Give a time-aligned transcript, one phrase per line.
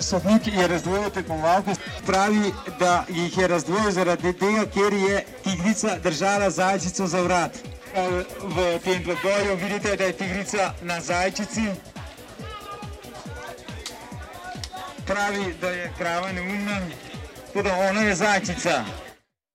[0.00, 1.74] sodnik je razdvojil tekmovalke,
[2.06, 7.56] pravi, da jih je razdvojil zaradi tega, ker je tigrica držala zajčico za vrat.
[7.94, 8.08] E,
[8.42, 11.66] v tem dvoboju vidite, da je tigrica na zajčici.
[15.06, 16.80] Pravi, da je krava neumna,
[17.52, 18.84] tudi ona je zajčica.